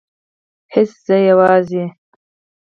[0.73, 1.83] هیڅ زه یوازې